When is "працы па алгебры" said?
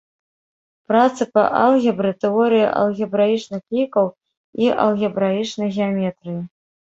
0.91-2.11